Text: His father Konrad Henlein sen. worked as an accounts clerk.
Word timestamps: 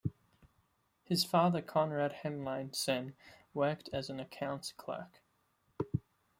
His 1.03 1.23
father 1.23 1.61
Konrad 1.61 2.23
Henlein 2.23 2.75
sen. 2.75 3.13
worked 3.53 3.87
as 3.93 4.09
an 4.09 4.19
accounts 4.19 4.71
clerk. 4.75 5.21